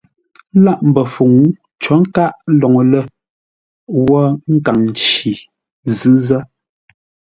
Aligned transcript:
Lâʼ 0.63 0.79
mbəfuŋ 0.89 1.33
cǒ 1.81 1.93
nkâʼ 2.01 2.33
LÔŊLƏ 2.59 3.01
wə́ 4.07 4.23
nkaŋ 4.53 4.77
nci 4.89 5.31
Zʉ́zə́. 5.97 6.41